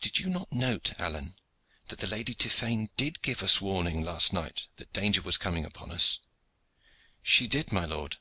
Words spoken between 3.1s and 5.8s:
give us warning last night that danger was coming